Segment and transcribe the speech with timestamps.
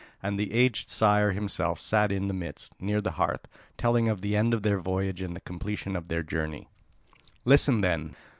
[0.23, 4.35] And the aged sire himself sat in the midst, near the hearth, telling of the
[4.35, 6.67] end of their voyage and the completion of their journey:
[7.45, 8.15] "Listen then.